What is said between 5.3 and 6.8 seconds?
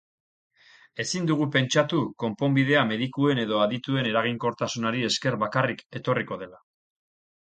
bakarrik etorriko dela.